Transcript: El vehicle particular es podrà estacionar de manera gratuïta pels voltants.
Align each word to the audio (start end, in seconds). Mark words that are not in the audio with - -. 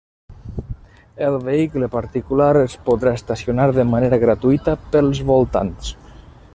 El 1.25 1.35
vehicle 1.49 1.89
particular 1.95 2.49
es 2.63 2.77
podrà 2.89 3.13
estacionar 3.19 3.69
de 3.79 3.87
manera 3.93 4.21
gratuïta 4.27 4.77
pels 4.97 5.23
voltants. 5.33 5.97